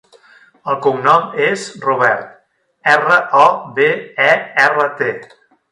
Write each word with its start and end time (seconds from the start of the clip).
El 0.71 0.77
cognom 0.85 1.27
és 1.49 1.67
Robert: 1.83 2.33
erra, 2.97 3.21
o, 3.45 3.47
be, 3.79 3.91
e, 4.31 4.33
erra, 4.69 4.93
te. 5.03 5.15